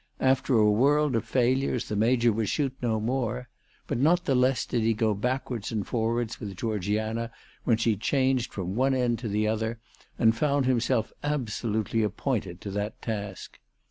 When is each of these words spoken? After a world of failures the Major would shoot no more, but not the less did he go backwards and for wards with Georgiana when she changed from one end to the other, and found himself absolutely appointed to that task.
After 0.19 0.55
a 0.57 0.71
world 0.71 1.15
of 1.15 1.25
failures 1.25 1.87
the 1.87 1.95
Major 1.95 2.33
would 2.33 2.49
shoot 2.49 2.73
no 2.81 2.99
more, 2.99 3.49
but 3.85 3.99
not 3.99 4.25
the 4.25 4.33
less 4.33 4.65
did 4.65 4.81
he 4.81 4.95
go 4.95 5.13
backwards 5.13 5.71
and 5.71 5.85
for 5.85 6.09
wards 6.15 6.39
with 6.39 6.57
Georgiana 6.57 7.29
when 7.65 7.77
she 7.77 7.95
changed 7.95 8.51
from 8.51 8.75
one 8.75 8.95
end 8.95 9.19
to 9.19 9.27
the 9.27 9.47
other, 9.47 9.77
and 10.17 10.35
found 10.35 10.65
himself 10.65 11.13
absolutely 11.21 12.01
appointed 12.01 12.61
to 12.61 12.71
that 12.71 12.99
task. 13.03 13.59